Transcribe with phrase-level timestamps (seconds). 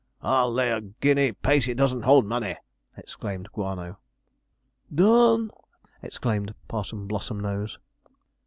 [0.23, 2.57] 'I'll lay a guinea Pacey doesn't hold money,'
[2.97, 3.99] exclaimed Guano.
[4.91, 5.51] 'Done!'
[6.01, 7.77] exclaimed Parson Blossomnose.